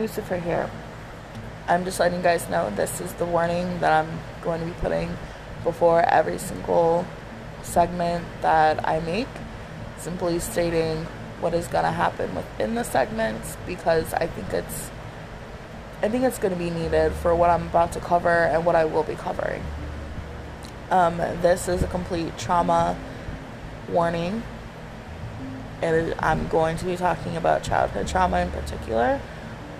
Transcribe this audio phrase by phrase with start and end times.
[0.00, 0.70] Lucifer here.
[1.68, 4.72] I'm just letting you guys know this is the warning that I'm going to be
[4.80, 5.14] putting
[5.62, 7.06] before every single
[7.62, 9.28] segment that I make.
[9.98, 11.04] Simply stating
[11.40, 14.90] what is going to happen within the segments because I think it's
[16.02, 18.74] I think it's going to be needed for what I'm about to cover and what
[18.74, 19.62] I will be covering.
[20.90, 22.96] Um, this is a complete trauma
[23.86, 24.42] warning.
[25.82, 29.20] And I'm going to be talking about childhood trauma in particular.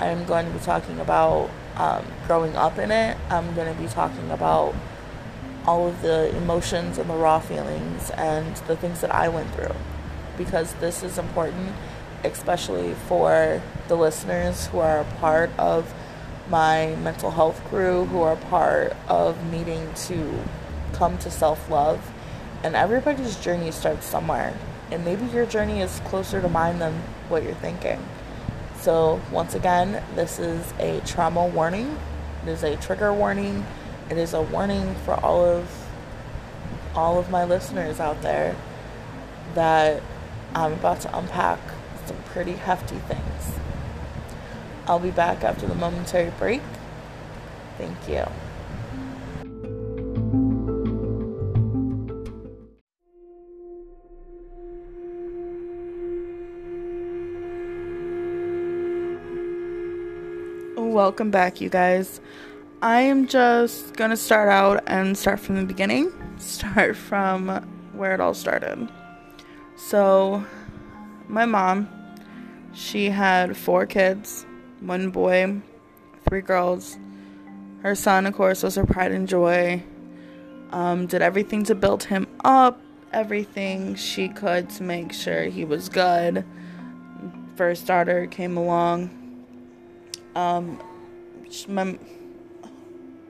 [0.01, 3.19] I'm going to be talking about um, growing up in it.
[3.29, 4.75] I'm going to be talking about
[5.67, 9.75] all of the emotions and the raw feelings and the things that I went through
[10.39, 11.75] because this is important,
[12.25, 15.93] especially for the listeners who are part of
[16.49, 20.43] my mental health crew, who are part of needing to
[20.95, 22.11] come to self love.
[22.65, 24.57] And everybody's journey starts somewhere.
[24.91, 26.95] And maybe your journey is closer to mine than
[27.29, 28.03] what you're thinking.
[28.81, 31.99] So, once again, this is a trauma warning.
[32.43, 33.67] It is a trigger warning.
[34.09, 35.69] It is a warning for all of
[36.95, 38.57] all of my listeners out there
[39.55, 40.03] that
[40.55, 41.61] I'm about to unpack
[42.07, 43.59] some pretty hefty things.
[44.87, 46.63] I'll be back after the momentary break.
[47.77, 48.25] Thank you.
[61.01, 62.21] Welcome back, you guys.
[62.83, 67.49] I am just gonna start out and start from the beginning, start from
[67.95, 68.87] where it all started.
[69.77, 70.45] So,
[71.27, 71.89] my mom,
[72.75, 74.45] she had four kids
[74.81, 75.63] one boy,
[76.29, 76.99] three girls.
[77.83, 79.83] Her son, of course, was her pride and joy.
[80.71, 82.79] Um, did everything to build him up,
[83.11, 86.45] everything she could to make sure he was good.
[87.57, 89.17] First daughter came along.
[90.37, 90.79] Um,
[91.69, 91.99] my,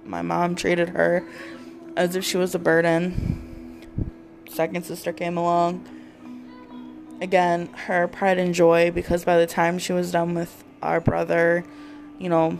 [0.04, 1.24] my mom treated her
[1.96, 3.86] as if she was a burden.
[4.50, 5.86] Second sister came along.
[7.20, 11.64] Again, her pride and joy because by the time she was done with our brother,
[12.18, 12.58] you know,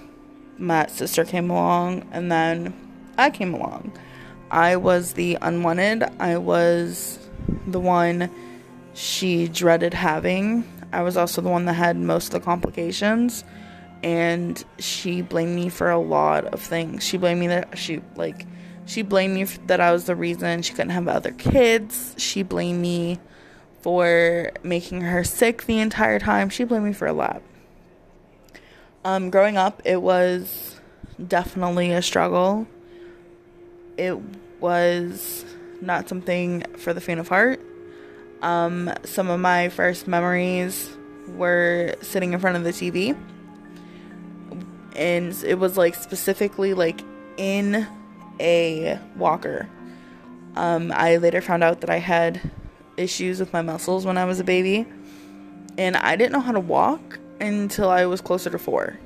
[0.58, 2.74] my sister came along, and then
[3.16, 3.92] I came along.
[4.50, 6.04] I was the unwanted.
[6.18, 7.18] I was
[7.66, 8.30] the one
[8.94, 10.70] she dreaded having.
[10.92, 13.44] I was also the one that had most of the complications.
[14.02, 17.04] And she blamed me for a lot of things.
[17.04, 18.46] She blamed me that she, like,
[18.86, 22.14] she blamed me that I was the reason she couldn't have other kids.
[22.16, 23.20] She blamed me
[23.82, 26.48] for making her sick the entire time.
[26.48, 27.42] She blamed me for a lot.
[29.04, 30.80] Um, growing up, it was
[31.26, 32.66] definitely a struggle.
[33.96, 34.18] It
[34.60, 35.44] was
[35.80, 37.60] not something for the faint of heart.
[38.42, 40.90] Um, some of my first memories
[41.28, 43.16] were sitting in front of the TV,
[44.96, 47.00] and it was like specifically like
[47.36, 47.86] in
[48.38, 49.68] a walker.
[50.56, 52.50] Um, I later found out that I had
[52.96, 54.86] issues with my muscles when I was a baby,
[55.78, 58.98] and I didn't know how to walk until I was closer to four.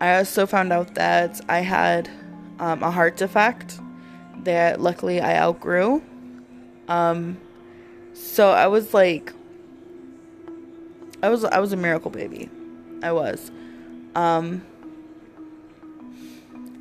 [0.00, 2.08] I also found out that I had
[2.58, 3.78] um, a heart defect
[4.44, 6.02] that luckily I outgrew.
[6.88, 7.38] Um,
[8.14, 9.32] so I was like,
[11.22, 12.48] I was I was a miracle baby.
[13.02, 13.50] I was.
[14.14, 14.62] Um,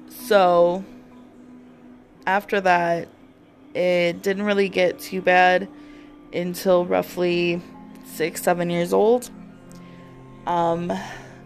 [0.10, 0.84] so
[2.26, 3.08] after that,
[3.74, 5.68] it didn't really get too bad
[6.34, 7.62] until roughly
[8.06, 9.30] six, seven years old.
[10.46, 10.92] Um,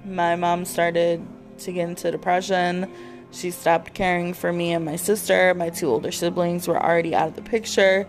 [0.05, 1.25] my mom started
[1.59, 2.91] to get into depression.
[3.31, 5.53] She stopped caring for me and my sister.
[5.53, 8.07] My two older siblings were already out of the picture.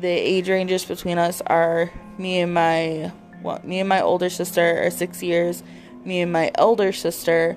[0.00, 3.12] The age ranges between us are me and my
[3.42, 5.62] well, me and my older sister are six years.
[6.04, 7.56] Me and my elder sister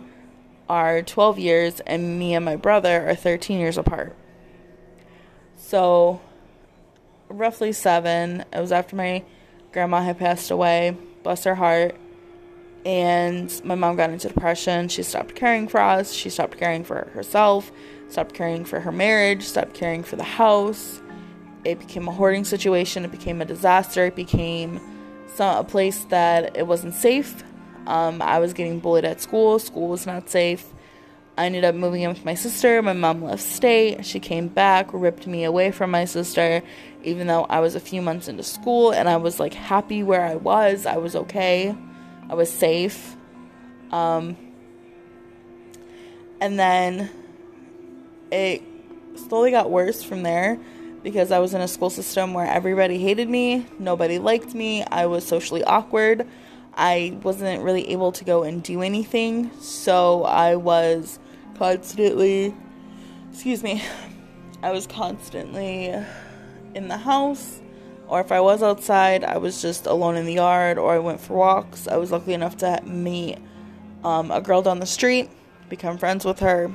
[0.70, 4.16] are 12 years, and me and my brother are 13 years apart.
[5.58, 6.22] So,
[7.28, 8.46] roughly seven.
[8.54, 9.24] It was after my
[9.72, 10.96] grandma had passed away.
[11.24, 11.96] Bless her heart
[12.86, 14.88] and my mom got into depression.
[14.88, 16.14] She stopped caring for us.
[16.14, 17.72] She stopped caring for herself,
[18.10, 21.02] stopped caring for her marriage, stopped caring for the house.
[21.66, 23.04] It became a hoarding situation.
[23.04, 24.06] It became a disaster.
[24.06, 24.80] It became
[25.36, 27.44] some, a place that it wasn't safe.
[27.90, 29.58] Um, I was getting bullied at school.
[29.58, 30.64] School was not safe.
[31.40, 32.84] I ended up moving in with my sister.
[32.84, 34.06] My mom left state.
[34.06, 36.62] She came back, ripped me away from my sister,
[37.04, 40.24] even though I was a few months into school and I was like happy where
[40.24, 40.86] I was.
[40.86, 41.76] I was okay.
[42.30, 43.16] I was safe.
[43.92, 44.38] Um,
[46.40, 47.10] and then
[48.32, 48.62] it
[49.16, 50.60] slowly got worse from there
[51.02, 55.08] because I was in a school system where everybody hated me, nobody liked me, I
[55.08, 56.28] was socially awkward.
[56.76, 61.20] I wasn't really able to go and do anything, so I was
[61.58, 62.56] constantly,
[63.32, 63.84] excuse me,
[64.64, 65.94] I was constantly
[66.76, 67.62] in the house,
[68.08, 71.20] or if I was outside, I was just alone in the yard, or I went
[71.20, 71.88] for walks.
[71.88, 73.38] I was lucky enough to meet
[74.04, 75.30] um, a girl down the street,
[75.70, 76.72] become friends with her.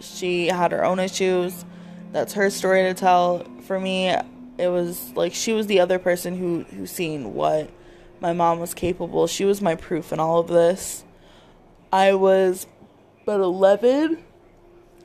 [0.00, 1.64] She had her own issues.
[2.12, 3.46] That's her story to tell.
[3.62, 4.08] For me,
[4.58, 7.70] it was like she was the other person who who seen what
[8.22, 9.26] my mom was capable.
[9.26, 11.04] She was my proof in all of this.
[11.92, 12.68] I was
[13.26, 14.16] but 11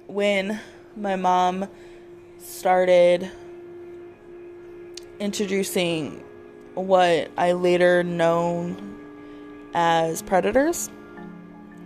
[0.06, 0.60] when
[0.96, 1.68] my mom
[2.38, 3.30] started
[5.20, 6.24] introducing
[6.76, 9.00] what I later known
[9.74, 10.92] as predators.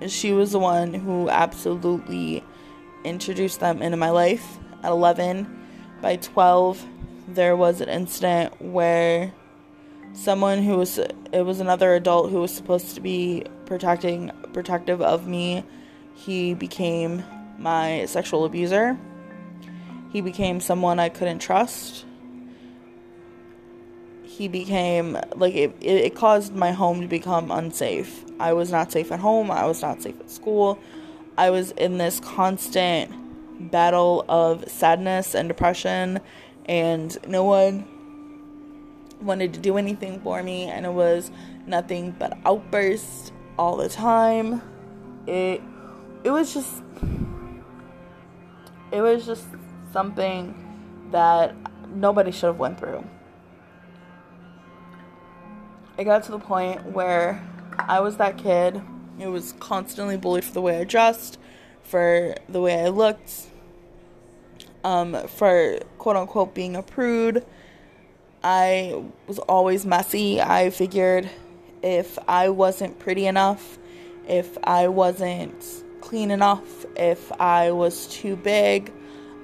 [0.07, 2.43] She was the one who absolutely
[3.05, 5.47] introduced them into my life at 11.
[6.01, 6.85] By 12,
[7.29, 9.31] there was an incident where
[10.13, 15.27] someone who was it was another adult who was supposed to be protecting protective of
[15.27, 15.63] me.
[16.15, 17.23] He became
[17.57, 18.97] my sexual abuser.
[20.11, 22.05] He became someone I couldn't trust.
[24.23, 28.25] He became like it, it caused my home to become unsafe.
[28.39, 30.79] I was not safe at home, I was not safe at school.
[31.37, 36.19] I was in this constant battle of sadness and depression
[36.65, 37.85] and no one
[39.21, 41.31] wanted to do anything for me and it was
[41.67, 44.61] nothing but outbursts all the time.
[45.27, 45.61] It
[46.23, 46.81] it was just
[48.91, 49.45] it was just
[49.91, 50.55] something
[51.11, 51.55] that
[51.89, 53.05] nobody should have went through.
[55.97, 57.47] It got to the point where
[57.77, 58.81] I was that kid
[59.19, 61.37] who was constantly bullied for the way I dressed,
[61.83, 63.47] for the way I looked,
[64.83, 67.45] um, for quote unquote being a prude.
[68.43, 70.41] I was always messy.
[70.41, 71.29] I figured
[71.83, 73.77] if I wasn't pretty enough,
[74.27, 78.91] if I wasn't clean enough, if I was too big,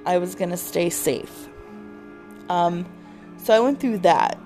[0.04, 1.48] I was going to stay safe.
[2.48, 2.86] Um,
[3.36, 4.38] so I went through that.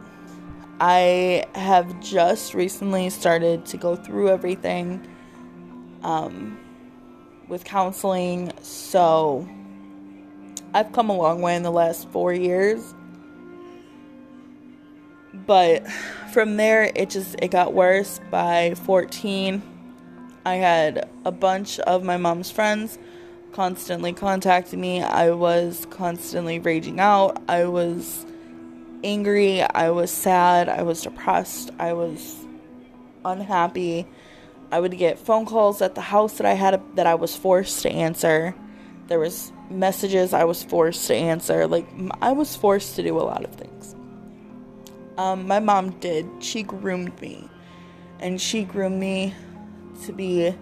[0.80, 5.06] I have just recently started to go through everything
[6.02, 6.58] um,
[7.48, 9.48] with counseling, so
[10.74, 12.94] I've come a long way in the last four years.
[15.34, 15.90] But
[16.32, 18.20] from there, it just it got worse.
[18.30, 19.62] By 14,
[20.44, 22.98] I had a bunch of my mom's friends
[23.52, 25.02] constantly contacting me.
[25.02, 27.42] I was constantly raging out.
[27.48, 28.26] I was
[29.04, 29.62] angry.
[29.62, 30.68] I was sad.
[30.68, 31.70] I was depressed.
[31.78, 32.36] I was
[33.24, 34.06] unhappy.
[34.70, 37.82] I would get phone calls at the house that I had that I was forced
[37.82, 38.54] to answer.
[39.08, 41.66] There was messages I was forced to answer.
[41.66, 41.86] Like
[42.22, 43.71] I was forced to do a lot of things.
[45.18, 46.26] Um, my mom did.
[46.40, 47.48] She groomed me,
[48.20, 49.34] and she groomed me
[50.04, 50.54] to be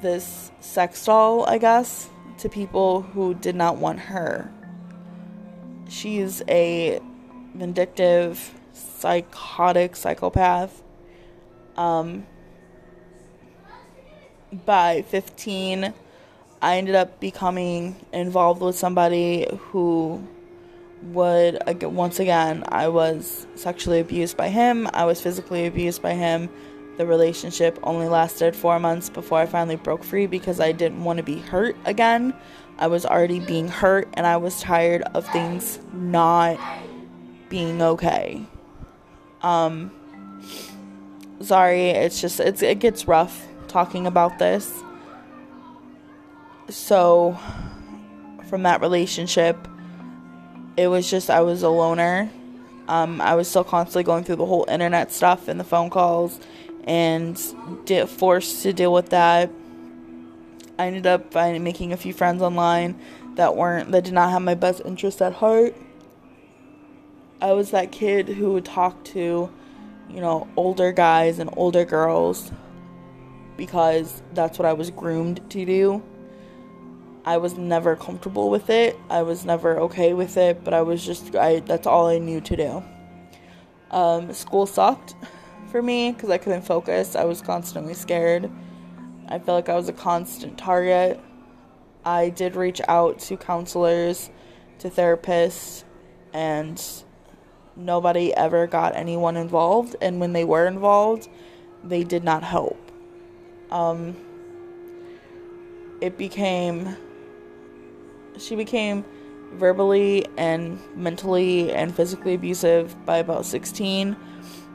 [0.00, 2.08] this sex doll, I guess,
[2.38, 4.50] to people who did not want her.
[5.88, 7.00] She's a
[7.54, 10.82] vindictive, psychotic psychopath.
[11.76, 12.26] Um,
[14.64, 15.92] by 15,
[16.60, 20.26] I ended up becoming involved with somebody who
[21.02, 26.48] would once again I was sexually abused by him, I was physically abused by him
[26.98, 31.16] the relationship only lasted four months before I finally broke free because I didn't want
[31.16, 32.34] to be hurt again.
[32.78, 36.58] I was already being hurt and I was tired of things not
[37.48, 38.44] being okay.
[39.42, 39.90] Um
[41.40, 44.82] sorry, it's just it's it gets rough talking about this.
[46.68, 47.38] So
[48.48, 49.66] from that relationship,
[50.76, 52.30] it was just I was a loner.
[52.88, 56.40] Um, I was still constantly going through the whole internet stuff and the phone calls
[56.84, 57.40] and
[57.84, 59.50] did, forced to deal with that.
[60.78, 62.98] I ended up making a few friends online
[63.36, 65.76] that weren't that did not have my best interest at heart.
[67.40, 69.50] I was that kid who would talk to,
[70.08, 72.52] you know, older guys and older girls
[73.56, 76.02] because that's what I was groomed to do.
[77.24, 78.98] I was never comfortable with it.
[79.08, 82.40] I was never okay with it, but I was just I that's all I knew
[82.40, 82.82] to do.
[83.90, 85.14] Um, school sucked
[85.70, 87.14] for me because I couldn't focus.
[87.14, 88.50] I was constantly scared.
[89.28, 91.20] I felt like I was a constant target.
[92.04, 94.30] I did reach out to counselors,
[94.80, 95.84] to therapists,
[96.32, 96.82] and
[97.76, 99.96] nobody ever got anyone involved.
[100.00, 101.28] And when they were involved,
[101.84, 102.78] they did not help.
[103.70, 104.16] Um,
[106.00, 106.96] it became,
[108.38, 109.04] she became
[109.52, 114.16] verbally and mentally and physically abusive by about 16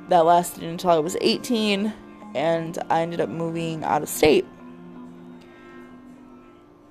[0.09, 1.93] that lasted until I was 18,
[2.33, 4.45] and I ended up moving out of state.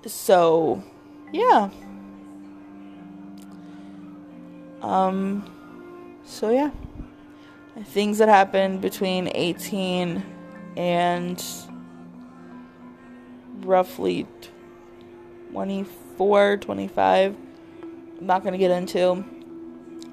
[0.06, 0.82] So,
[1.32, 1.70] yeah.
[4.82, 5.44] Um,
[6.24, 6.70] so yeah.
[7.86, 10.22] Things that happened between 18
[10.76, 11.44] and
[13.60, 14.26] roughly
[15.52, 17.36] 24, 25.
[18.18, 19.24] I'm not going to get into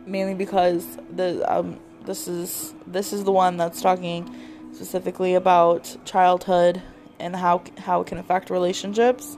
[0.06, 4.30] mainly because the um this is this is the one that's talking
[4.74, 6.82] specifically about childhood
[7.20, 9.38] and how how it can affect relationships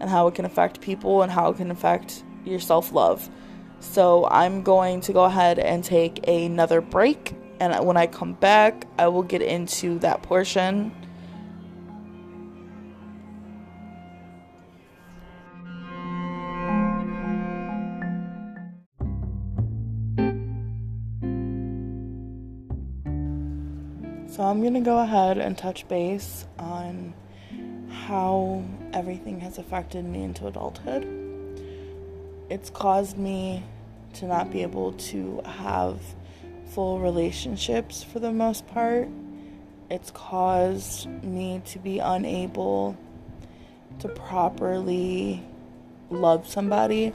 [0.00, 3.28] and how it can affect people and how it can affect your self-love.
[3.80, 8.86] So I'm going to go ahead and take another break and when I come back,
[8.98, 10.92] I will get into that portion.
[24.36, 27.14] So I'm going to go ahead and touch base on
[27.88, 28.62] how
[28.92, 31.06] everything has affected me into adulthood.
[32.50, 33.64] It's caused me
[34.12, 36.02] to not be able to have
[36.66, 39.08] full relationships for the most part.
[39.88, 42.94] It's caused me to be unable
[44.00, 45.42] to properly
[46.10, 47.14] love somebody.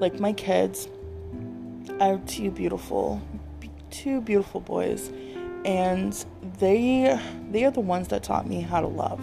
[0.00, 0.88] Like my kids,
[2.00, 3.20] I have two beautiful,
[3.90, 5.10] two beautiful boys,
[5.66, 6.24] and
[6.60, 7.20] they
[7.50, 9.20] they are the ones that taught me how to love.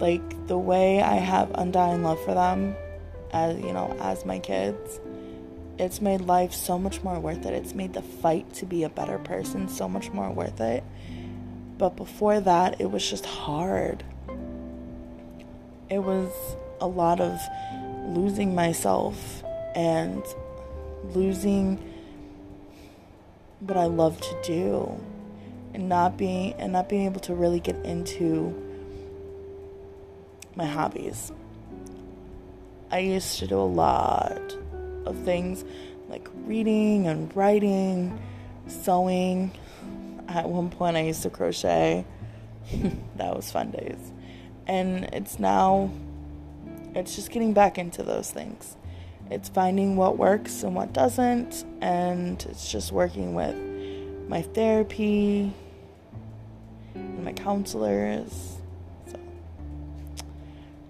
[0.00, 2.74] Like the way I have undying love for them,
[3.32, 4.98] as you know, as my kids
[5.78, 7.52] it's made life so much more worth it.
[7.52, 10.84] It's made the fight to be a better person so much more worth it.
[11.78, 14.04] But before that, it was just hard.
[15.90, 16.30] It was
[16.80, 17.40] a lot of
[18.06, 19.42] losing myself
[19.74, 20.22] and
[21.12, 21.82] losing
[23.58, 25.00] what I love to do
[25.74, 28.54] and not being and not being able to really get into
[30.54, 31.32] my hobbies.
[32.90, 34.56] I used to do a lot
[35.04, 35.64] of things
[36.08, 38.18] like reading and writing,
[38.68, 39.50] sewing.
[40.28, 42.04] At one point, I used to crochet.
[43.16, 44.12] that was fun days.
[44.66, 45.90] And it's now,
[46.94, 48.76] it's just getting back into those things.
[49.30, 53.56] It's finding what works and what doesn't, and it's just working with
[54.28, 55.52] my therapy
[57.24, 58.58] my counselors.
[59.10, 59.18] So,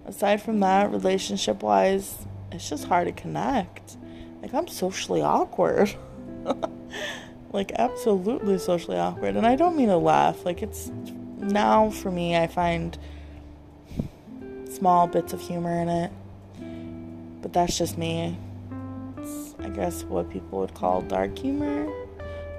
[0.07, 2.17] aside from that, relationship wise,
[2.53, 3.97] it's just hard to connect.
[4.43, 5.95] Like, I'm socially awkward.
[7.53, 9.37] like, absolutely socially awkward.
[9.37, 10.45] And I don't mean to laugh.
[10.45, 10.91] Like, it's
[11.39, 12.99] now for me, I find
[14.71, 16.13] small bits of humor in it.
[17.43, 18.37] But that's just me.
[19.19, 21.87] It's, I guess, what people would call dark humor.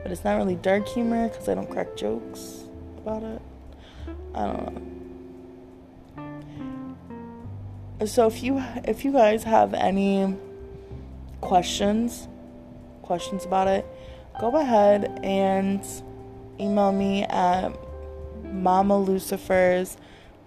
[0.03, 2.65] But it's not really dark humor because I don't crack jokes
[2.97, 3.41] about it.
[4.33, 4.81] I don't know.
[8.05, 10.35] So if you if you guys have any
[11.41, 12.27] questions,
[13.01, 13.85] questions about it,
[14.39, 15.83] go ahead and
[16.59, 17.69] email me at
[18.43, 19.97] Mama Lucifer's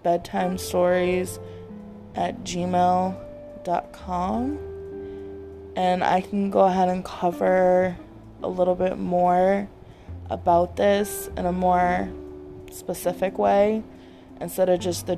[0.02, 1.38] bedtime stories
[2.14, 4.58] at gmail.com
[5.76, 7.96] and I can go ahead and cover
[8.42, 9.68] a little bit more
[10.28, 12.10] about this in a more
[12.70, 13.82] specific way
[14.40, 15.16] instead of just the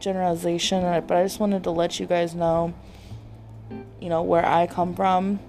[0.00, 2.74] generalization but I just wanted to let you guys know
[4.00, 5.40] you know, where I come from.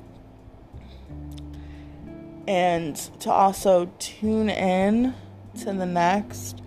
[2.48, 5.13] And to also tune in
[5.60, 6.62] to the next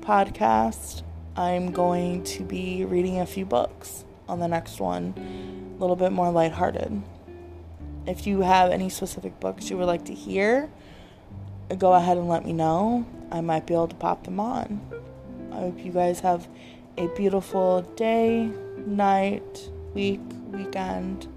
[0.00, 1.02] podcast,
[1.36, 5.14] I'm going to be reading a few books on the next one,
[5.76, 7.02] a little bit more lighthearted.
[8.06, 10.68] If you have any specific books you would like to hear,
[11.78, 13.06] go ahead and let me know.
[13.30, 14.80] I might be able to pop them on.
[15.52, 16.48] I hope you guys have
[16.96, 18.50] a beautiful day,
[18.86, 20.20] night, week,
[20.50, 21.28] weekend.